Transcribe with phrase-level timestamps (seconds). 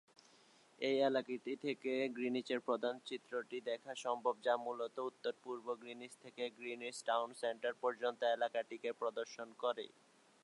[0.79, 7.29] এই এলাকাটি থেকে গ্রিনিচের প্রধান চিত্রটি দেখা সম্ভব, যা মূলত উত্তর-পূর্ব গ্রিনিচ থেকে গ্রিনিচ টাউন
[7.41, 9.85] সেন্টার পর্যন্ত এলাকাটিকে প্রদর্শন করে।